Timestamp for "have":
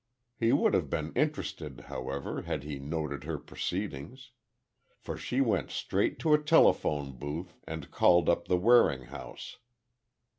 0.73-0.89